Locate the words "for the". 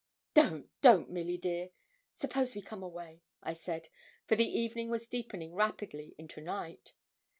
4.25-4.49